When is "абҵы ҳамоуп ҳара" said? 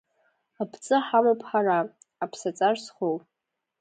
0.61-1.79